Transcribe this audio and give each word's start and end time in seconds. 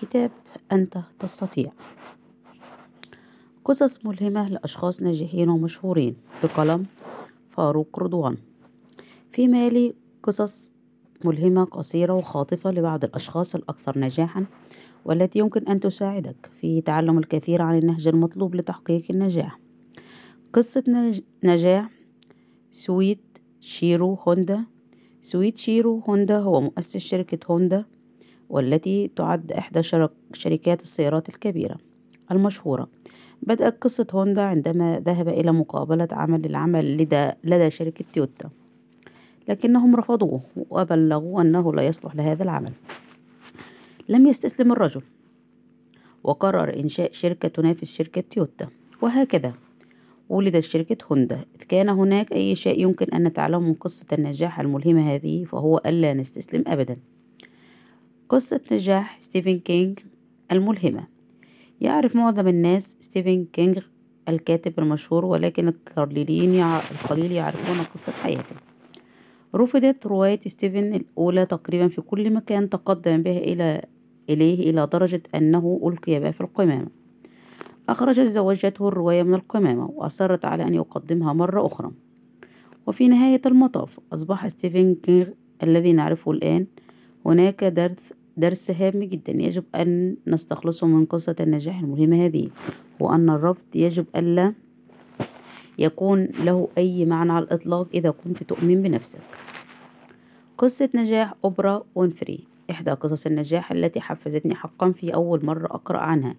كتاب 0.00 0.30
أنت 0.72 0.98
تستطيع. 1.18 1.72
قصص 3.64 4.06
ملهمة 4.06 4.48
لأشخاص 4.48 5.02
ناجحين 5.02 5.48
ومشهورين. 5.48 6.16
بقلم 6.42 6.86
فاروق 7.50 7.98
رضوان. 7.98 8.36
في 9.30 9.48
مالي 9.48 9.94
قصص 10.22 10.72
ملهمة 11.24 11.64
قصيرة 11.64 12.12
وخاطفة 12.12 12.70
لبعض 12.70 13.04
الأشخاص 13.04 13.54
الأكثر 13.54 13.98
نجاحًا 13.98 14.46
والتي 15.04 15.38
يمكن 15.38 15.68
أن 15.68 15.80
تساعدك 15.80 16.50
في 16.60 16.80
تعلم 16.80 17.18
الكثير 17.18 17.62
عن 17.62 17.78
النهج 17.78 18.08
المطلوب 18.08 18.54
لتحقيق 18.54 19.04
النجاح. 19.10 19.58
قصة 20.52 21.12
نجاح 21.44 21.90
سويت 22.70 23.38
شيرو 23.60 24.14
هوندا. 24.14 24.64
سويتشيرو 25.22 25.98
هوندا 25.98 26.38
هو 26.38 26.60
مؤسس 26.60 26.96
شركة 26.96 27.38
هوندا. 27.52 27.84
والتي 28.50 29.10
تعد 29.16 29.52
إحدى 29.52 29.82
شركات 30.32 30.82
السيارات 30.82 31.28
الكبيرة 31.28 31.76
المشهورة. 32.30 32.88
بدأت 33.42 33.82
قصة 33.82 34.06
هوندا 34.12 34.42
عندما 34.42 35.00
ذهب 35.00 35.28
إلى 35.28 35.52
مقابلة 35.52 36.08
عمل 36.12 36.48
للعمل 36.48 36.96
لدى, 36.96 37.30
لدى 37.44 37.70
شركة 37.70 38.04
تويوتا. 38.12 38.50
لكنهم 39.48 39.96
رفضوه 39.96 40.40
وبلغوه 40.70 41.40
أنه 41.40 41.74
لا 41.74 41.86
يصلح 41.86 42.16
لهذا 42.16 42.42
العمل. 42.42 42.72
لم 44.08 44.26
يستسلم 44.26 44.72
الرجل 44.72 45.02
وقرر 46.24 46.80
إنشاء 46.80 47.12
شركة 47.12 47.48
تنافس 47.48 47.92
شركة 47.92 48.20
تويوتا. 48.20 48.68
وهكذا 49.02 49.54
ولدت 50.28 50.62
شركة 50.62 50.96
هوندا. 51.12 51.44
إذا 51.56 51.62
كان 51.68 51.88
هناك 51.88 52.32
أي 52.32 52.54
شيء 52.54 52.82
يمكن 52.82 53.06
أن 53.06 53.24
نتعلمه 53.24 53.58
من 53.58 53.74
قصة 53.74 54.06
النجاح 54.12 54.60
الملهمة 54.60 55.14
هذه 55.14 55.44
فهو 55.44 55.80
ألا 55.86 56.14
نستسلم 56.14 56.64
أبدا. 56.66 56.96
قصة 58.28 58.60
نجاح 58.72 59.20
ستيفن 59.20 59.58
كينغ 59.58 59.94
الملهمة. 60.52 61.06
يعرف 61.80 62.16
معظم 62.16 62.48
الناس 62.48 62.96
ستيفن 63.00 63.46
كينغ 63.52 63.78
الكاتب 64.28 64.78
المشهور 64.78 65.24
ولكن 65.24 65.68
القليلين 65.68 66.62
القليل 66.62 67.32
يعرفون 67.32 67.84
قصة 67.94 68.12
حياته. 68.12 68.56
رفضت 69.54 70.06
رواية 70.06 70.40
ستيفن 70.46 70.94
الأولى 70.94 71.46
تقريبا 71.46 71.88
في 71.88 72.00
كل 72.00 72.32
مكان 72.32 72.70
تقدم 72.70 73.22
بها 73.22 73.38
إلى 73.38 73.82
إليه 74.30 74.70
إلى 74.70 74.86
درجة 74.92 75.22
أنه 75.34 75.80
ألقي 75.84 76.20
بها 76.20 76.30
في 76.30 76.40
القمامة. 76.40 76.88
أخرجت 77.88 78.20
زوجته 78.20 78.88
الرواية 78.88 79.22
من 79.22 79.34
القمامة 79.34 79.86
وأصرت 79.86 80.44
على 80.44 80.62
أن 80.62 80.74
يقدمها 80.74 81.32
مرة 81.32 81.66
أخرى. 81.66 81.90
وفي 82.86 83.08
نهاية 83.08 83.40
المطاف 83.46 84.00
أصبح 84.12 84.48
ستيفن 84.48 84.94
كينغ 84.94 85.26
الذي 85.62 85.92
نعرفه 85.92 86.30
الآن 86.30 86.66
هناك 87.26 87.64
درس 87.64 88.12
درس 88.36 88.70
هام 88.70 89.04
جدا 89.04 89.32
يجب 89.32 89.64
أن 89.74 90.16
نستخلصه 90.26 90.86
من 90.86 91.04
قصة 91.04 91.36
النجاح 91.40 91.80
الملهمة 91.80 92.26
هذه 92.26 92.48
وأن 93.00 93.30
الرفض 93.30 93.64
يجب 93.74 94.06
ألا 94.16 94.54
يكون 95.78 96.28
له 96.44 96.68
أي 96.78 97.04
معنى 97.04 97.32
على 97.32 97.44
الإطلاق 97.44 97.88
إذا 97.94 98.10
كنت 98.10 98.42
تؤمن 98.42 98.82
بنفسك. 98.82 99.20
قصة 100.58 100.88
نجاح 100.94 101.34
أوبرا 101.44 101.82
وينفري 101.94 102.44
إحدى 102.70 102.90
قصص 102.90 103.26
النجاح 103.26 103.72
التي 103.72 104.00
حفزتني 104.00 104.54
حقا 104.54 104.92
في 104.92 105.14
أول 105.14 105.44
مرة 105.44 105.66
أقرأ 105.66 105.98
عنها 105.98 106.34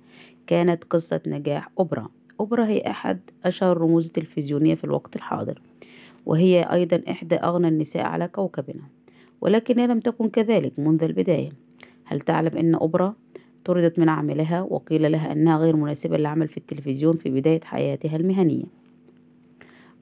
كانت 0.48 0.84
قصة 0.84 1.22
نجاح 1.28 1.70
أوبرا. 1.80 2.09
أوبرا 2.40 2.66
هي 2.66 2.81
أحد 2.88 3.20
أشهر 3.45 3.72
الرموز 3.72 4.06
التلفزيونية 4.06 4.75
في 4.75 4.84
الوقت 4.84 5.16
الحاضر 5.16 5.62
وهي 6.25 6.64
أيضا 6.64 7.02
إحدى 7.09 7.36
أغنى 7.36 7.68
النساء 7.68 8.03
على 8.03 8.28
كوكبنا 8.28 8.84
ولكنها 9.42 9.88
لم 9.88 10.00
تكن 10.00 10.30
كذلك 10.30 10.80
منذ 10.80 11.03
البداية. 11.03 11.66
هل 12.08 12.22
تعلم 12.22 12.58
أن 12.58 12.75
أوبرا 12.75 13.13
طردت 13.66 14.00
من 14.00 14.09
عملها 14.09 14.61
وقيل 14.61 15.11
لها 15.11 15.31
أنها 15.31 15.58
غير 15.58 15.75
مناسبة 15.75 16.17
للعمل 16.17 16.47
في 16.47 16.58
التلفزيون 16.58 17.16
في 17.16 17.30
بداية 17.30 17.61
حياتها 17.63 18.16
المهنية؟ 18.16 18.63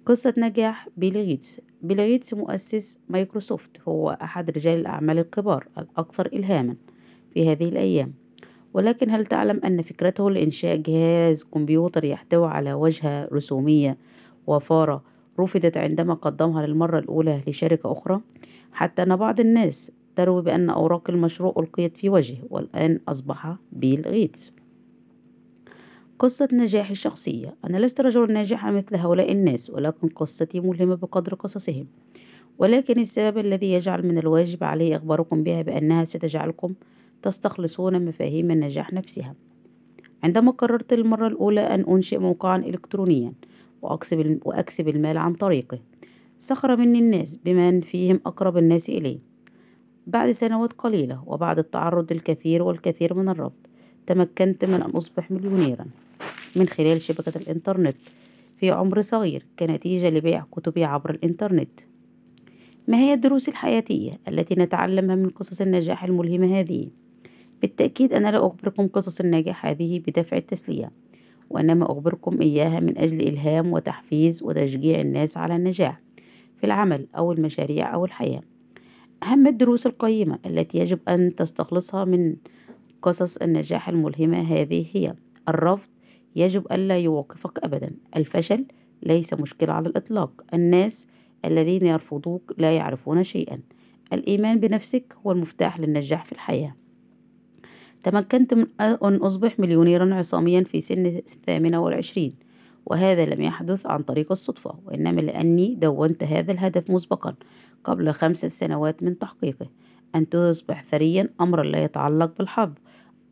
قصة 0.05 0.33
نجاح 0.37 0.87
بيل 0.97 1.17
غيتس. 1.17 1.61
بيل 1.81 1.99
غيتس 1.99 2.33
مؤسس 2.33 2.99
مايكروسوفت 3.09 3.81
هو 3.87 4.17
أحد 4.21 4.49
رجال 4.49 4.79
الأعمال 4.79 5.19
الكبار 5.19 5.67
الأكثر 5.77 6.25
إلهاما 6.25 6.75
في 7.33 7.51
هذه 7.51 7.69
الأيام. 7.69 8.13
ولكن 8.73 9.09
هل 9.09 9.25
تعلم 9.25 9.61
أن 9.65 9.81
فكرته 9.81 10.31
لإنشاء 10.31 10.75
جهاز 10.75 11.43
كمبيوتر 11.43 12.03
يحتوي 12.03 12.47
على 12.47 12.73
وجهة 12.73 13.27
رسومية 13.33 13.97
وفارة 14.47 15.03
رفضت 15.39 15.77
عندما 15.77 16.13
قدمها 16.13 16.67
للمرة 16.67 16.99
الأولى 16.99 17.41
لشركة 17.47 17.91
أخرى؟ 17.91 18.21
حتى 18.71 19.03
أن 19.03 19.15
بعض 19.15 19.39
الناس 19.39 19.91
تروي 20.15 20.41
بأن 20.41 20.69
أوراق 20.69 21.09
المشروع 21.09 21.53
ألقيت 21.57 21.97
في 21.97 22.09
وجهه 22.09 22.37
والآن 22.49 22.99
أصبح 23.07 23.55
بيل 23.71 24.01
غيتس. 24.01 24.51
قصة 26.19 26.49
نجاحي 26.53 26.91
الشخصية. 26.91 27.55
أنا 27.65 27.77
لست 27.77 28.01
رجلا 28.01 28.25
ناجحا 28.25 28.71
مثل 28.71 28.95
هؤلاء 28.95 29.31
الناس 29.31 29.69
ولكن 29.69 30.07
قصتي 30.07 30.59
ملهمة 30.59 30.95
بقدر 30.95 31.33
قصصهم. 31.33 31.87
ولكن 32.57 32.99
السبب 32.99 33.37
الذي 33.37 33.73
يجعل 33.73 34.05
من 34.05 34.17
الواجب 34.17 34.63
علي 34.63 34.95
إخباركم 34.95 35.43
بها 35.43 35.61
بأنها 35.61 36.03
ستجعلكم 36.03 36.73
تستخلصون 37.21 38.05
مفاهيم 38.05 38.51
النجاح 38.51 38.93
نفسها. 38.93 39.35
عندما 40.23 40.51
قررت 40.51 40.93
للمرة 40.93 41.27
الأولى 41.27 41.61
أن 41.61 41.85
أنشئ 41.89 42.17
موقعا 42.17 42.57
إلكترونيا 42.57 43.33
وأكسب, 43.81 44.39
وأكسب 44.45 44.87
المال 44.87 45.17
عن 45.17 45.33
طريقه 45.33 45.79
سخر 46.39 46.77
مني 46.77 46.99
الناس 46.99 47.35
بمن 47.35 47.81
فيهم 47.81 48.19
أقرب 48.25 48.57
الناس 48.57 48.89
إلي. 48.89 49.19
بعد 50.07 50.31
سنوات 50.31 50.73
قليلة 50.73 51.23
وبعد 51.25 51.59
التعرض 51.59 52.13
للكثير 52.13 52.63
والكثير 52.63 53.13
من 53.13 53.29
الرفض 53.29 53.59
تمكنت 54.07 54.65
من 54.65 54.73
أن 54.73 54.89
أصبح 54.89 55.31
مليونيرا. 55.31 55.85
من 56.55 56.67
خلال 56.67 57.01
شبكة 57.01 57.37
الإنترنت 57.37 57.95
في 58.57 58.71
عمر 58.71 59.01
صغير 59.01 59.45
كنتيجة 59.59 60.09
لبيع 60.09 60.45
كتبي 60.51 60.83
عبر 60.83 61.09
الإنترنت. 61.09 61.79
ما 62.87 62.97
هي 62.97 63.13
الدروس 63.13 63.49
الحياتية 63.49 64.19
التي 64.27 64.55
نتعلمها 64.55 65.15
من 65.15 65.29
قصص 65.29 65.61
النجاح 65.61 66.03
الملهمة 66.03 66.59
هذه؟ 66.59 66.87
بالتأكيد 67.61 68.13
أنا 68.13 68.31
لا 68.31 68.47
أخبركم 68.47 68.87
قصص 68.87 69.19
النجاح 69.19 69.65
هذه 69.65 69.99
بدافع 70.07 70.37
التسلية 70.37 70.91
وإنما 71.49 71.91
أخبركم 71.91 72.41
إياها 72.41 72.79
من 72.79 72.97
أجل 72.97 73.27
إلهام 73.27 73.73
وتحفيز 73.73 74.43
وتشجيع 74.43 75.01
الناس 75.01 75.37
على 75.37 75.55
النجاح 75.55 76.01
في 76.57 76.65
العمل 76.65 77.07
أو 77.17 77.31
المشاريع 77.31 77.93
أو 77.93 78.05
الحياة. 78.05 78.41
أهم 79.25 79.47
الدروس 79.47 79.87
القيمة 79.87 80.39
التي 80.45 80.77
يجب 80.77 80.99
أن 81.09 81.35
تستخلصها 81.35 82.05
من 82.05 82.35
قصص 83.01 83.37
النجاح 83.37 83.89
الملهمة 83.89 84.41
هذه 84.41 84.85
هي 84.93 85.15
الرفض 85.49 85.89
يجب 86.35 86.67
ألا 86.71 86.97
يوقفك 86.97 87.59
أبدا. 87.63 87.91
الفشل 88.15 88.65
ليس 89.03 89.33
مشكلة 89.33 89.73
على 89.73 89.89
الإطلاق. 89.89 90.43
الناس 90.53 91.07
الذين 91.45 91.85
يرفضوك 91.85 92.53
لا 92.57 92.75
يعرفون 92.75 93.23
شيئا. 93.23 93.59
الإيمان 94.13 94.59
بنفسك 94.59 95.15
هو 95.25 95.31
المفتاح 95.31 95.79
للنجاح 95.79 96.25
في 96.25 96.31
الحياة. 96.31 96.75
تمكنت 98.03 98.53
من 98.53 98.67
أن 98.81 99.15
أصبح 99.15 99.59
مليونيرا 99.59 100.15
عصاميا 100.15 100.63
في 100.63 100.81
سن 100.81 101.05
الثامنة 101.05 101.83
والعشرين 101.83 102.35
وهذا 102.85 103.25
لم 103.25 103.41
يحدث 103.41 103.85
عن 103.85 104.03
طريق 104.03 104.31
الصدفة 104.31 104.79
وإنما 104.85 105.21
لأني 105.21 105.75
دونت 105.75 106.23
هذا 106.23 106.51
الهدف 106.51 106.91
مسبقا. 106.91 107.35
قبل 107.85 108.11
خمسة 108.11 108.47
سنوات 108.47 109.03
من 109.03 109.19
تحقيقه 109.19 109.69
أن 110.15 110.29
تصبح 110.29 110.83
ثريا 110.83 111.29
أمرا 111.41 111.63
لا 111.63 111.83
يتعلق 111.83 112.37
بالحظ 112.37 112.71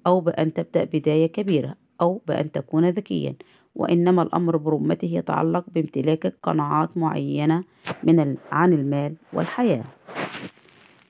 أو 0.07 0.19
بأن 0.19 0.53
تبدأ 0.53 0.83
بداية 0.83 1.27
كبيرة 1.27 1.75
أو 2.01 2.21
بأن 2.27 2.51
تكون 2.51 2.89
ذكيا 2.89 3.35
وإنما 3.75 4.21
الأمر 4.21 4.57
برمته 4.57 5.05
يتعلق 5.05 5.65
بامتلاك 5.75 6.33
قناعات 6.43 6.97
معينة 6.97 7.63
من 8.03 8.37
عن 8.51 8.73
المال 8.73 9.15
والحياة. 9.33 9.83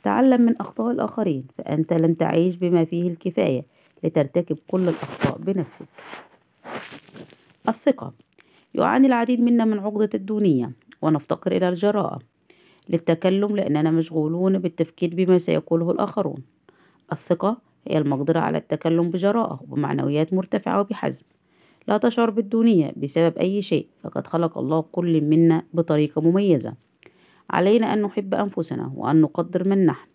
تعلم 0.03 0.41
من 0.41 0.61
أخطاء 0.61 0.91
الآخرين 0.91 1.47
فأنت 1.57 1.93
لن 1.93 2.17
تعيش 2.17 2.55
بما 2.55 2.85
فيه 2.85 3.09
الكفاية 3.09 3.65
لترتكب 4.03 4.57
كل 4.67 4.81
الأخطاء 4.81 5.37
بنفسك. 5.37 5.87
الثقة. 7.67 8.13
يعاني 8.73 9.07
العديد 9.07 9.41
منا 9.41 9.65
من 9.65 9.79
عقدة 9.79 10.09
الدونية 10.13 10.71
ونفتقر 11.01 11.51
إلى 11.51 11.69
الجراءة. 11.69 12.19
للتكلم 12.89 13.55
لأننا 13.55 13.91
مشغولون 13.91 14.59
بالتفكير 14.59 15.15
بما 15.15 15.37
سيقوله 15.37 15.91
الآخرون. 15.91 16.43
الثقة 17.11 17.57
هي 17.87 17.97
المقدرة 17.97 18.39
على 18.39 18.57
التكلم 18.57 19.09
بجراءة 19.09 19.59
وبمعنويات 19.61 20.33
مرتفعة 20.33 20.79
وبحزم. 20.79 21.25
لا 21.87 21.97
تشعر 21.97 22.29
بالدونية 22.29 22.93
بسبب 22.97 23.37
أي 23.37 23.61
شيء 23.61 23.87
فقد 24.03 24.27
خلق 24.27 24.57
الله 24.57 24.81
كل 24.91 25.21
منا 25.21 25.63
بطريقة 25.73 26.21
مميزة. 26.21 26.73
علينا 27.49 27.93
أن 27.93 28.01
نحب 28.01 28.33
أنفسنا 28.33 28.91
وأن 28.95 29.21
نقدر 29.21 29.67
من 29.67 29.85
نحن. 29.85 30.07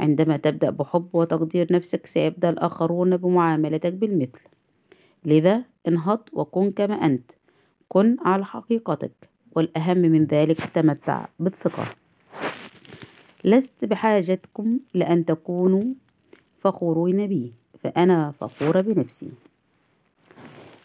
عندما 0.00 0.36
تبدأ 0.36 0.70
بحب 0.70 1.08
وتقدير 1.12 1.72
نفسك 1.72 2.06
سيبدأ 2.06 2.50
الآخرون 2.50 3.16
بمعاملتك 3.16 3.92
بالمثل. 3.92 4.40
لذا 5.24 5.62
انهض 5.88 6.20
وكن 6.32 6.70
كما 6.70 6.94
أنت. 6.94 7.30
كن 7.88 8.16
على 8.24 8.44
حقيقتك. 8.44 9.30
والأهم 9.56 9.98
من 9.98 10.24
ذلك 10.24 10.60
تمتع 10.60 11.26
بالثقة. 11.38 11.84
لست 13.44 13.84
بحاجتكم 13.84 14.78
لأن 14.94 15.24
تكونوا 15.24 15.82
فخورين 16.60 17.26
بي 17.26 17.52
فأنا 17.82 18.32
فخورة 18.40 18.80
بنفسي. 18.80 19.30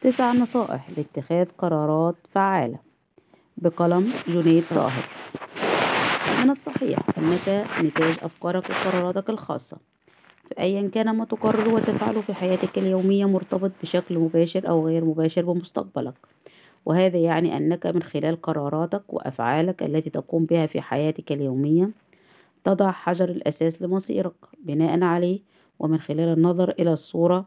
تسع 0.01 0.33
نصائح 0.33 0.89
لاتخاذ 0.97 1.47
قرارات 1.57 2.15
فعالة 2.33 2.79
بقلم 3.57 4.13
جنيد 4.27 4.63
طاهر. 4.69 5.03
من 6.43 6.49
الصحيح 6.49 6.99
أنك 7.17 7.65
نتاج 7.83 8.15
أفكارك 8.23 8.69
وقراراتك 8.69 9.29
الخاصة 9.29 9.77
فأيا 10.51 10.89
كان 10.89 11.15
ما 11.15 11.25
تقرر 11.25 11.75
وتفعله 11.75 12.21
في 12.21 12.33
حياتك 12.33 12.77
اليومية 12.77 13.25
مرتبط 13.25 13.71
بشكل 13.81 14.17
مباشر 14.19 14.69
أو 14.69 14.87
غير 14.87 15.05
مباشر 15.05 15.41
بمستقبلك. 15.41 16.13
وهذا 16.85 17.17
يعني 17.17 17.57
أنك 17.57 17.87
من 17.87 18.03
خلال 18.03 18.41
قراراتك 18.41 19.13
وأفعالك 19.13 19.83
التي 19.83 20.09
تقوم 20.09 20.45
بها 20.45 20.65
في 20.65 20.81
حياتك 20.81 21.31
اليومية 21.31 21.89
تضع 22.63 22.91
حجر 22.91 23.29
الأساس 23.29 23.81
لمصيرك 23.81 24.33
بناء 24.63 25.03
عليه 25.03 25.39
ومن 25.79 25.99
خلال 25.99 26.37
النظر 26.37 26.69
إلى 26.79 26.93
الصورة 26.93 27.45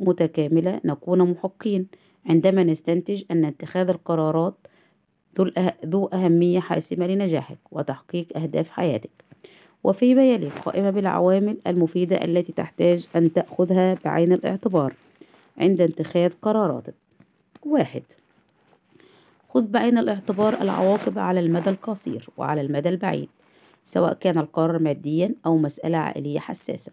متكاملة 0.00 0.80
نكون 0.84 1.30
محقين. 1.30 1.86
عندما 2.26 2.64
نستنتج 2.64 3.22
أن 3.30 3.44
اتخاذ 3.44 3.88
القرارات 3.88 4.54
ذو 5.86 6.06
أهمية 6.06 6.60
حاسمة 6.60 7.06
لنجاحك 7.06 7.58
وتحقيق 7.70 8.38
أهداف 8.38 8.70
حياتك. 8.70 9.10
وفيما 9.84 10.24
يلي 10.24 10.48
قائمة 10.48 10.90
بالعوامل 10.90 11.58
المفيدة 11.66 12.24
التي 12.24 12.52
تحتاج 12.52 13.06
أن 13.16 13.32
تأخذها 13.32 13.94
بعين 14.04 14.32
الاعتبار 14.32 14.94
عند 15.58 15.80
اتخاذ 15.80 16.32
قراراتك. 16.42 16.94
واحد 17.66 18.02
خذ 19.54 19.66
بعين 19.70 19.98
الاعتبار 19.98 20.62
العواقب 20.62 21.18
على 21.18 21.40
المدى 21.40 21.70
القصير 21.70 22.28
وعلى 22.36 22.60
المدى 22.60 22.88
البعيد 22.88 23.28
سواء 23.84 24.14
كان 24.14 24.38
القرار 24.38 24.78
ماديا 24.78 25.34
أو 25.46 25.56
مسألة 25.56 25.98
عائلية 25.98 26.38
حساسة. 26.38 26.92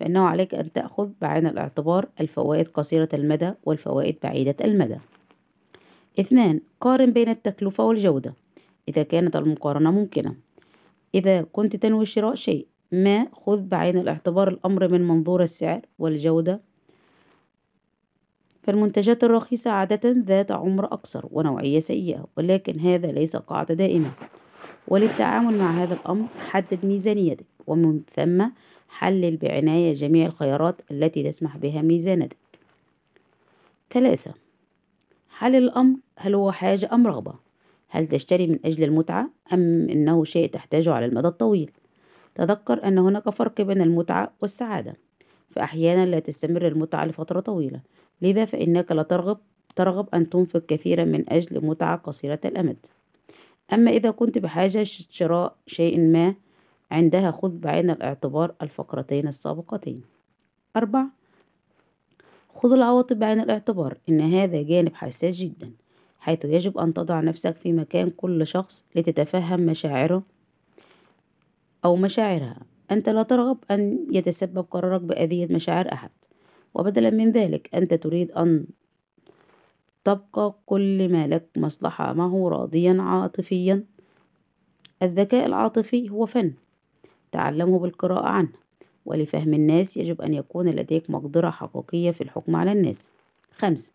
فإنه 0.00 0.24
عليك 0.24 0.54
أن 0.54 0.72
تأخذ 0.72 1.10
بعين 1.20 1.46
الاعتبار 1.46 2.08
الفوائد 2.20 2.68
قصيرة 2.68 3.08
المدى 3.14 3.52
والفوائد 3.64 4.16
بعيدة 4.22 4.56
المدى. 4.64 4.96
اثنان 6.20 6.60
قارن 6.80 7.10
بين 7.10 7.28
التكلفة 7.28 7.84
والجودة 7.84 8.34
إذا 8.88 9.02
كانت 9.02 9.36
المقارنة 9.36 9.90
ممكنة. 9.90 10.34
إذا 11.14 11.42
كنت 11.42 11.76
تنوي 11.76 12.06
شراء 12.06 12.34
شيء 12.34 12.66
ما 12.92 13.26
خذ 13.32 13.60
بعين 13.60 13.98
الاعتبار 13.98 14.48
الأمر 14.48 14.88
من 14.88 15.08
منظور 15.08 15.42
السعر 15.42 15.80
والجودة 15.98 16.60
فالمنتجات 18.66 19.24
الرخيصة 19.24 19.70
عادة 19.70 20.16
ذات 20.26 20.52
عمر 20.52 20.84
أقصر 20.84 21.24
ونوعية 21.30 21.80
سيئة 21.80 22.24
ولكن 22.36 22.80
هذا 22.80 23.12
ليس 23.12 23.36
قاعدة 23.36 23.74
دائمة. 23.74 24.10
وللتعامل 24.88 25.58
مع 25.58 25.70
هذا 25.70 25.94
الأمر 25.94 26.26
حدد 26.50 26.78
ميزانيتك 26.86 27.46
ومن 27.66 28.00
ثم 28.16 28.44
حلل 28.88 29.36
بعناية 29.36 29.94
جميع 29.94 30.26
الخيارات 30.26 30.80
التي 30.90 31.22
تسمح 31.22 31.56
بها 31.56 31.82
ميزانتك 31.82 32.36
ثلاثة 33.90 34.34
حلل 35.30 35.56
الأمر 35.56 35.96
هل 36.16 36.34
هو 36.34 36.52
حاجة 36.52 36.90
أم 36.92 37.06
رغبة؟ 37.06 37.34
هل 37.88 38.08
تشتري 38.08 38.46
من 38.46 38.58
أجل 38.64 38.84
المتعة 38.84 39.30
أم 39.52 39.88
إنه 39.90 40.24
شيء 40.24 40.48
تحتاجه 40.50 40.92
على 40.92 41.06
المدى 41.06 41.28
الطويل؟ 41.28 41.70
تذكر 42.34 42.84
أن 42.88 42.98
هناك 42.98 43.30
فرق 43.30 43.60
بين 43.60 43.80
المتعة 43.80 44.32
والسعادة 44.42 44.96
فأحيانا 45.50 46.06
لا 46.06 46.18
تستمر 46.18 46.66
المتعة 46.66 47.04
لفترة 47.04 47.40
طويلة. 47.40 47.80
لذا 48.22 48.44
فإنك 48.44 48.92
لا 48.92 49.02
ترغب 49.02 49.38
ترغب 49.76 50.08
أن 50.14 50.30
تنفق 50.30 50.66
كثيرا 50.66 51.04
من 51.04 51.30
أجل 51.32 51.66
متعة 51.66 51.96
قصيرة 51.96 52.40
الأمد. 52.44 52.76
أما 53.72 53.90
إذا 53.90 54.10
كنت 54.10 54.38
بحاجة 54.38 54.82
شراء 55.10 55.56
شيء 55.66 56.00
ما 56.00 56.34
عندها 56.90 57.30
خذ 57.30 57.58
بعين 57.58 57.90
الاعتبار 57.90 58.54
الفقرتين 58.62 59.28
السابقتين. 59.28 60.02
أربع 60.76 61.04
خذ 62.54 62.72
العواطف 62.72 63.16
بعين 63.16 63.40
الاعتبار 63.40 63.98
إن 64.08 64.20
هذا 64.20 64.62
جانب 64.62 64.94
حساس 64.94 65.36
جدا 65.36 65.72
حيث 66.18 66.44
يجب 66.44 66.78
أن 66.78 66.94
تضع 66.94 67.20
نفسك 67.20 67.56
في 67.56 67.72
مكان 67.72 68.10
كل 68.10 68.46
شخص 68.46 68.84
لتتفهم 68.96 69.60
مشاعره 69.60 70.22
أو 71.84 71.96
مشاعرها. 71.96 72.60
أنت 72.90 73.08
لا 73.08 73.22
ترغب 73.22 73.58
أن 73.70 74.06
يتسبب 74.10 74.66
قرارك 74.70 75.00
بأذية 75.00 75.46
مشاعر 75.54 75.92
أحد. 75.92 76.10
وبدلا 76.74 77.10
من 77.10 77.32
ذلك 77.32 77.74
أنت 77.74 77.94
تريد 77.94 78.30
أن 78.32 78.66
تبقى 80.04 80.54
كل 80.66 81.12
ما 81.12 81.26
لك 81.26 81.48
مصلحة. 81.56 82.12
معه 82.12 82.48
راضيا 82.48 82.96
عاطفيا؟ 83.00 83.84
الذكاء 85.02 85.46
العاطفي 85.46 86.10
هو 86.10 86.26
فن 86.26 86.52
تعلمه 87.32 87.78
بالقراءة 87.78 88.26
عنه 88.26 88.48
ولفهم 89.06 89.54
الناس 89.54 89.96
يجب 89.96 90.20
أن 90.20 90.34
يكون 90.34 90.68
لديك 90.68 91.10
مقدرة 91.10 91.50
حقيقية 91.50 92.10
في 92.10 92.20
الحكم 92.20 92.56
على 92.56 92.72
الناس. 92.72 93.10
خمس 93.56 93.92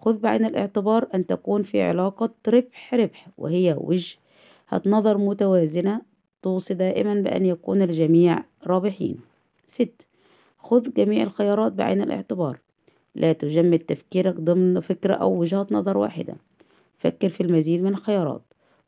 خذ 0.00 0.20
بعين 0.20 0.44
الاعتبار 0.44 1.08
أن 1.14 1.26
تكون 1.26 1.62
في 1.62 1.82
علاقة 1.82 2.30
ربح 2.48 2.94
ربح 2.94 3.28
وهي 3.38 3.76
وجهة 3.78 4.82
نظر 4.86 5.18
متوازنة 5.18 6.02
توصي 6.42 6.74
دائما 6.74 7.14
بأن 7.14 7.46
يكون 7.46 7.82
الجميع 7.82 8.44
رابحين. 8.66 9.16
ست 9.66 10.06
خذ 10.62 10.92
جميع 10.92 11.22
الخيارات 11.22 11.72
بعين 11.72 12.00
الاعتبار. 12.00 12.60
لا 13.14 13.32
تجمد 13.32 13.78
تفكيرك 13.78 14.34
ضمن 14.34 14.80
فكرة 14.80 15.14
أو 15.14 15.40
وجهة 15.40 15.66
نظر 15.70 15.98
واحدة. 15.98 16.36
فكر 16.98 17.28
في 17.28 17.42
المزيد 17.42 17.82
من 17.82 17.90
الخيارات 17.90 18.42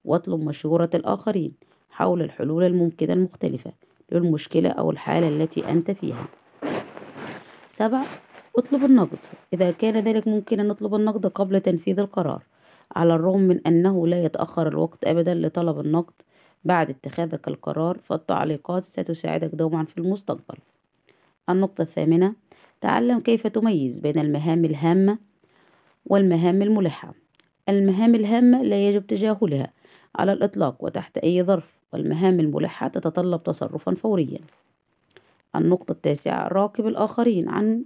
واطلب 0.05 0.41
مشورة 0.41 0.91
الآخرين 0.95 1.53
حول 1.91 2.23
الحلول 2.23 2.65
الممكنة 2.65 3.13
المختلفة 3.13 3.73
للمشكلة 4.13 4.71
أو 4.71 4.91
الحالة 4.91 5.29
التي 5.29 5.71
أنت 5.71 5.91
فيها. 5.91 6.29
سبع 7.69 8.03
اطلب 8.59 8.85
النقد. 8.85 9.19
إذا 9.53 9.71
كان 9.71 10.05
ذلك 10.05 10.29
ممكنا 10.29 10.63
نطلب 10.63 10.95
النقد 10.95 11.27
قبل 11.27 11.61
تنفيذ 11.61 12.01
القرار 12.01 12.43
على 12.97 13.15
الرغم 13.15 13.41
من 13.41 13.61
أنه 13.67 14.07
لا 14.07 14.25
يتأخر 14.25 14.69
الوقت 14.69 15.05
أبدا 15.05 15.35
لطلب 15.35 15.81
النقد. 15.81 16.15
بعد 16.65 16.91
اتخاذك 16.91 17.49
القرار 17.49 17.99
فالتعليقات 18.03 18.83
ستساعدك 18.83 19.55
دوما 19.55 19.85
في 19.85 19.99
المستقبل. 19.99 20.59
النقطة 21.53 21.83
الثامنة 21.83 22.35
تعلم 22.81 23.21
كيف 23.21 23.47
تميز 23.47 23.99
بين 23.99 24.19
المهام 24.19 24.65
الهامة 24.65 25.19
والمهام 26.07 26.63
الملحة. 26.63 27.15
المهام 27.69 28.15
الهامة 28.15 28.63
لا 28.63 28.89
يجب 28.89 29.07
تجاهلها 29.07 29.73
على 30.17 30.33
الإطلاق 30.33 30.85
وتحت 30.85 31.19
أي 31.19 31.43
ظرف 31.43 31.79
والمهام 31.93 32.41
الملحة 32.41 32.89
تتطلب 32.89 33.43
تصرفا 33.43 33.95
فوريا. 33.95 34.39
النقطة 35.57 35.93
التاسعة 35.93 36.49
راقب 36.49 36.87
الآخرين 36.87 37.49
عن 37.49 37.85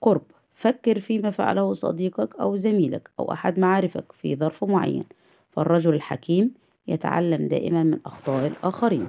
قرب. 0.00 0.22
فكر 0.52 1.00
فيما 1.00 1.30
فعله 1.30 1.72
صديقك 1.72 2.36
أو 2.36 2.56
زميلك 2.56 3.10
أو 3.20 3.32
أحد 3.32 3.58
معارفك 3.58 4.12
في 4.12 4.36
ظرف 4.36 4.64
معين. 4.64 5.04
فالرجل 5.50 5.94
الحكيم 5.94 6.54
يتعلم 6.88 7.48
دائما 7.48 7.82
من 7.82 7.98
أخطاء 8.06 8.46
الآخرين. 8.46 9.08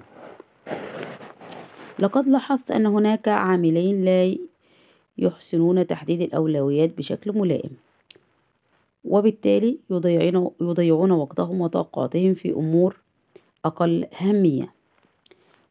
لقد 1.99 2.27
لاحظت 2.27 2.71
أن 2.71 2.85
هناك 2.85 3.27
عاملين 3.27 4.05
لا 4.05 4.35
يحسنون 5.17 5.87
تحديد 5.87 6.21
الأولويات 6.21 6.97
بشكل 6.97 7.37
ملائم 7.37 7.71
وبالتالي 9.03 9.79
يضيعون, 9.89 10.51
يضيعون 10.61 11.11
وقتهم 11.11 11.61
وطاقاتهم 11.61 12.33
في 12.33 12.51
أمور 12.51 12.97
أقل 13.65 14.05
أهمية 14.21 14.73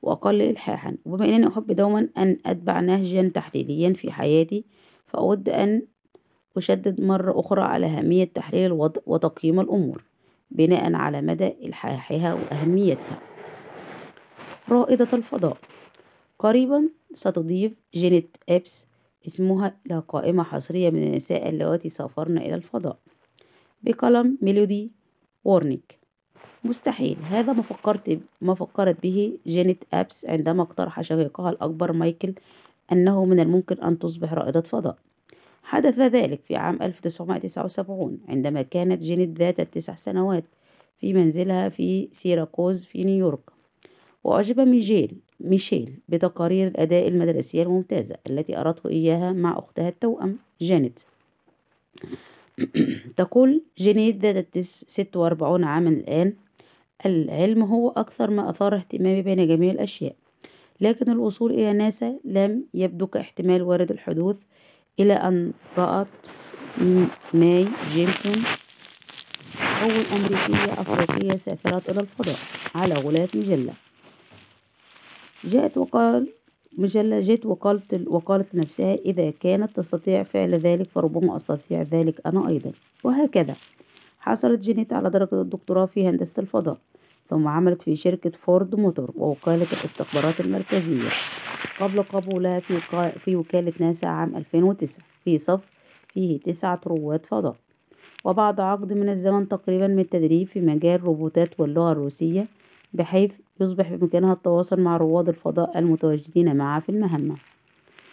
وأقل 0.02 0.42
إلحاحا. 0.42 0.97
وبما 1.06 1.28
أنني 1.28 1.49
أحب 1.49 1.73
دوما 1.73 2.08
أن 2.18 2.37
أتبع 2.47 2.80
نهجا 2.80 3.30
تحليليا 3.35 3.92
في 3.92 4.12
حياتي 4.12 4.64
فأود 5.06 5.49
أن 5.49 5.82
أشدد 6.56 7.00
مرة 7.00 7.40
أخرى 7.40 7.62
على 7.62 7.87
أهمية 7.87 8.25
تحليل 8.25 8.66
الوضع 8.66 9.00
وتقييم 9.06 9.61
الأمور 9.61 10.02
بناء 10.50 10.94
على 10.94 11.23
مدى 11.23 11.54
إلحاحها 11.64 12.35
وأهميتها. 12.35 13.18
رائدة 14.70 15.08
الفضاء. 15.12 15.56
قريبا 16.38 16.88
ستضيف 17.12 17.73
جينيت 17.95 18.37
إبس 18.49 18.87
اسمها 19.26 19.76
إلى 19.87 20.02
قائمة 20.09 20.42
حصرية 20.42 20.90
من 20.90 21.02
النساء 21.02 21.49
اللواتي 21.49 21.88
سافرن 21.88 22.38
إلى 22.38 22.54
الفضاء. 22.54 22.99
بقلم 23.83 24.38
ميلودي 24.42 24.90
وورنيك. 25.45 25.99
مستحيل. 26.64 27.16
هذا 27.25 27.52
ما 27.52 27.62
فكرت 27.62 28.21
ما 28.40 28.54
فكرت 28.54 29.02
به 29.02 29.38
جينيت 29.47 29.85
إبس 29.93 30.26
عندما 30.26 30.62
اقترح 30.62 31.00
شقيقها 31.00 31.50
الأكبر 31.50 31.92
مايكل 31.92 32.35
أنه 32.92 33.25
من 33.25 33.40
الممكن 33.40 33.76
أن 33.83 33.99
تصبح 33.99 34.33
رائدة 34.33 34.61
فضاء. 34.61 34.97
حدث 35.62 35.99
ذلك 35.99 36.42
في 36.42 36.57
عام 36.57 36.83
1979 36.83 38.21
عندما 38.28 38.62
كانت 38.62 39.02
جينيت 39.02 39.38
ذات 39.38 39.61
التسع 39.61 39.95
سنوات 39.95 40.45
في 40.97 41.12
منزلها 41.12 41.68
في 41.68 42.09
سيراكوز 42.12 42.85
في 42.85 43.00
نيويورك. 43.00 43.50
وأعجب 44.25 44.61
ميجيل 44.61 45.16
ميشيل 45.40 45.92
بتقارير 46.09 46.68
الأداء 46.68 47.09
المدرسية 47.09 47.62
الممتازة 47.62 48.16
التي 48.30 48.59
أرته 48.59 48.88
إياها 48.90 49.33
مع 49.33 49.59
أختها 49.59 49.88
التوأم 49.88 50.37
جانيت. 50.61 51.00
تقول 53.16 53.62
جينيت 53.78 54.16
ذات 54.16 54.59
ست 54.59 55.16
وأربعون 55.16 55.64
عاما 55.64 55.90
الآن. 55.90 56.33
العلم 57.07 57.62
هو 57.62 57.90
أكثر 57.90 58.30
ما 58.30 58.50
أثار 58.50 58.75
اهتمامي 58.75 59.23
بين 59.23 59.47
جميع 59.47 59.73
الأشياء 59.73 60.14
لكن 60.80 61.11
الوصول 61.11 61.52
إلى 61.52 61.73
ناسا 61.73 62.18
لم 62.25 62.64
يبدو 62.75 63.07
كاحتمال 63.07 63.62
وارد 63.62 63.90
الحدوث 63.90 64.37
إلى 65.00 65.12
أن 65.12 65.52
رأت 65.78 66.07
ماي 67.35 67.66
جيمسون 67.95 68.45
أول 69.83 70.04
أمريكية 70.21 70.73
أفريقية 70.80 71.37
سافرت 71.37 71.90
إلى 71.90 72.00
الفضاء 72.00 72.37
على 72.75 72.95
غلاف 72.95 73.35
مجلة. 73.37 73.73
جاءت 75.45 75.78
وقال 75.78 76.28
مجلة 76.78 77.21
جيت 77.21 77.47
وقالت 77.47 78.00
وقالت 78.07 78.54
لنفسها 78.54 78.95
إذا 78.95 79.30
كانت 79.30 79.76
تستطيع 79.76 80.23
فعل 80.23 80.54
ذلك 80.54 80.90
فربما 80.90 81.37
أستطيع 81.37 81.83
ذلك 81.83 82.21
أنا 82.26 82.49
أيضا. 82.49 82.73
وهكذا. 83.04 83.57
حصلت 84.21 84.61
جينيت 84.61 84.92
على 84.92 85.11
درجة 85.11 85.40
الدكتوراه 85.40 85.87
في 85.87 86.09
هندسة 86.09 86.40
الفضاء 86.40 86.78
ثم 87.30 87.49
عملت 87.49 87.83
في 87.83 87.97
شركة 87.97 88.30
فورد 88.30 88.75
موتور 88.75 89.11
ووكالة 89.16 89.66
الاستخبارات 89.73 90.40
المركزية. 90.40 91.09
قبل 91.80 92.02
قبولها 92.02 92.61
في, 92.61 92.75
في 93.18 93.37
وكالة 93.37 93.73
ناسا 93.80 94.07
عام 94.07 94.37
2009 94.37 95.04
في 95.25 95.38
صف 95.38 95.61
فيه 96.09 96.40
تسعة 96.40 96.80
رواد 96.87 97.26
فضاء. 97.26 97.57
وبعد 98.25 98.61
عقد 98.61 98.92
من 98.92 99.09
الزمن 99.09 99.49
تقريبا 99.49 99.87
من 99.87 99.99
التدريب 99.99 100.47
في 100.47 100.61
مجال 100.61 100.95
الروبوتات 100.95 101.61
واللغة 101.61 101.92
الروسية 101.92 102.47
بحيث 102.92 103.33
يصبح 103.61 103.95
بإمكانها 103.95 104.33
التواصل 104.33 104.81
مع 104.81 104.97
رواد 104.97 105.29
الفضاء 105.29 105.79
المتواجدين 105.79 106.57
معها 106.57 106.81
في 106.81 106.88
المهمة. 106.88 107.35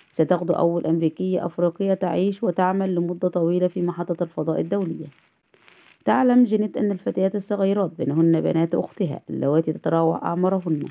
ستغدو 0.09 0.53
أول 0.53 0.85
أمريكية 0.85 1.45
أفريقية 1.45 1.93
تعيش 1.93 2.43
وتعمل 2.43 2.95
لمدة 2.95 3.27
طويلة 3.27 3.67
في 3.67 3.81
محطة 3.81 4.23
الفضاء 4.23 4.61
الدولية. 4.61 5.07
تعلم 6.05 6.43
جينيت 6.43 6.77
أن 6.77 6.91
الفتيات 6.91 7.35
الصغيرات 7.35 7.91
بينهن 7.97 8.41
بنات 8.41 8.75
أختها 8.75 9.21
اللواتي 9.29 9.73
تتراوح 9.73 10.23
أعمارهن 10.23 10.85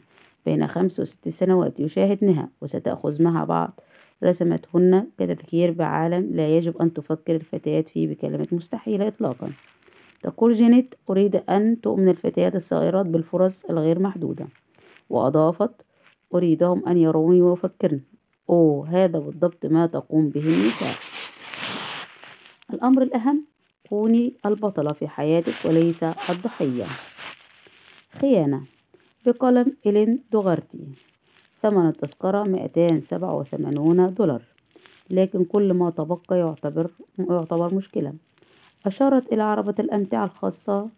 بين 0.47 0.67
خمس 0.67 1.01
وست 1.01 1.29
سنوات 1.29 1.81
يشاهدنها 1.81 2.49
وستأخذ 2.61 3.23
معها 3.23 3.45
بعض 3.45 3.81
رسمتهن 4.25 5.07
كتذكير 5.19 5.71
بعالم 5.71 6.31
لا 6.33 6.57
يجب 6.57 6.77
أن 6.83 6.93
تفكر 6.93 7.35
الفتيات 7.35 7.89
فيه 7.89 8.09
بكلمة 8.09 8.47
مستحيلة 8.53 9.09
إطلاقا. 9.09 9.51
تقول 10.25 10.53
جينيت 10.53 10.95
أريد 11.11 11.37
أن 11.37 11.81
تؤمن 11.81 12.09
الفتيات 12.09 12.55
الصغيرات 12.55 13.07
بالفرص 13.07 13.65
الغير 13.65 13.99
محدودة. 13.99 14.49
وأضافت 15.11 15.71
أريدهم 16.35 16.89
أن 16.89 16.97
يروني 16.99 17.43
ويفكرن. 17.43 18.01
أوه 18.51 18.89
هذا 18.89 19.19
بالضبط 19.19 19.67
ما 19.67 19.87
تقوم 19.87 20.29
به 20.29 20.41
النساء. 20.41 20.95
الأمر 22.73 23.03
الأهم 23.03 23.45
كوني 23.89 24.37
البطلة 24.47 24.93
في 24.93 25.09
حياتك 25.09 25.55
وليس 25.65 26.05
الضحية. 26.05 26.85
خيانة. 28.21 28.63
بقلم 29.27 29.77
إلين 29.87 30.25
دوغارتي. 30.33 30.89
ثمن 31.63 31.89
التذكرة 31.89 32.43
مئتان 32.43 33.01
سبعة 33.01 33.37
وثمانون 33.37 34.15
دولار. 34.15 34.43
لكن 35.11 35.45
كل 35.45 35.73
ما 35.73 35.91
تبقى 35.91 36.39
يعتبر 36.39 36.91
يعتبر 37.19 37.75
مشكلة. 37.75 38.13
أشارت 38.87 39.33
إلى 39.33 39.43
عربة 39.43 39.75
الأمتعة 39.79 40.25
الخاصة 40.25 40.91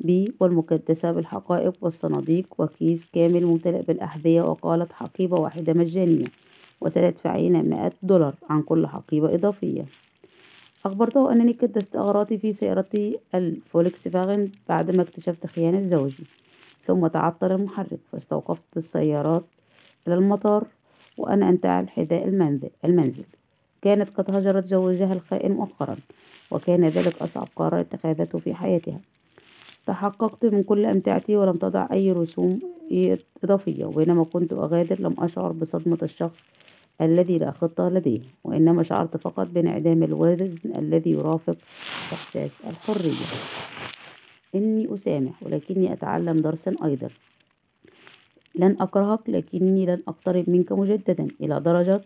بي 0.00 0.34
والمكدسة 0.40 1.12
بالحقائب 1.12 1.72
والصناديق 1.80 2.46
وكيس 2.58 3.06
كامل 3.12 3.46
ممتلئ 3.46 3.82
بالأحذية 3.82 4.42
وقالت 4.42 4.92
حقيبة 4.92 5.40
واحدة 5.40 5.72
مجانية 5.72 6.26
وستدفعين 6.80 7.70
مائة 7.70 7.92
دولار 8.02 8.34
عن 8.50 8.62
كل 8.62 8.86
حقيبة 8.86 9.34
إضافية. 9.34 9.84
أخبرته 10.84 11.32
أنني 11.32 11.52
كدست 11.52 11.96
أغراضي 11.96 12.38
في 12.38 12.52
سيارتي 12.52 13.18
الفولكس 13.34 14.08
فاغن 14.08 14.50
بعدما 14.68 15.02
اكتشفت 15.02 15.46
خيانة 15.46 15.82
زوجي 15.82 16.24
ثم 16.86 17.06
تعطل 17.06 17.52
المحرك 17.52 18.00
فاستوقفت 18.12 18.76
السيارات 18.76 19.44
إلى 20.06 20.14
المطار 20.14 20.66
وأنا 21.18 21.48
أنتعل 21.48 21.88
حذاء 21.88 22.28
المنزل. 22.84 23.24
كانت 23.82 24.10
قد 24.10 24.30
هجرت 24.30 24.64
زوجها 24.64 25.12
الخائن 25.12 25.52
مؤخرا 25.52 25.96
وكان 26.50 26.88
ذلك 26.88 27.22
أصعب 27.22 27.48
قرار 27.56 27.80
اتخذته 27.80 28.38
في 28.38 28.54
حياتها. 28.54 29.00
تحققت 29.86 30.46
من 30.46 30.62
كل 30.62 30.86
أمتعتي 30.86 31.36
ولم 31.36 31.56
تضع 31.56 31.88
أي 31.92 32.12
رسوم 32.12 32.60
إضافية 33.44 33.84
وبينما 33.84 34.24
كنت 34.24 34.52
أغادر 34.52 35.00
لم 35.00 35.14
أشعر 35.18 35.52
بصدمة 35.52 35.98
الشخص 36.02 36.46
الذي 37.00 37.38
لا 37.38 37.50
خطة 37.50 37.88
لديه 37.88 38.20
وإنما 38.44 38.82
شعرت 38.82 39.16
فقط 39.16 39.46
بانعدام 39.46 40.02
الوزن 40.02 40.76
الذي 40.76 41.10
يرافق 41.10 41.56
إحساس 42.12 42.60
الحرية. 42.60 43.26
إني 44.54 44.94
أسامح 44.94 45.42
ولكني 45.42 45.92
أتعلم 45.92 46.36
درسا 46.40 46.74
أيضا. 46.84 47.08
لن 48.54 48.76
أكرهك 48.80 49.20
لكني 49.28 49.86
لن 49.86 50.02
أقترب 50.08 50.50
منك 50.50 50.72
مجددا 50.72 51.28
إلى 51.40 51.60
درجة 51.60 52.00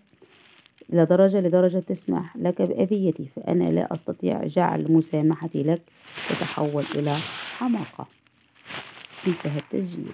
إلى 0.93 1.05
درجة 1.05 1.41
لدرجة 1.41 1.79
تسمح 1.79 2.37
لك 2.37 2.63
بأذيتي 2.63 3.29
فأنا 3.37 3.65
لا 3.65 3.95
أستطيع 3.95 4.47
جعل 4.47 4.93
مسامحتي 4.93 5.63
لك 5.63 5.83
تتحول 6.29 6.85
إلى 6.95 7.17
حماقة. 7.59 8.07
انتهى 9.27 9.59
التسجيل. 9.59 10.13